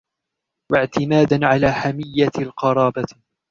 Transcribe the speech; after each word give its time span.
وَاعْتِمَادًا 0.71 1.47
عَلَى 1.47 1.71
حَمِيَّةٍ 1.73 2.31
الْقَرَابَةِ 2.37 3.05